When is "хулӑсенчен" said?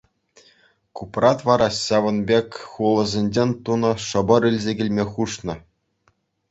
2.71-3.49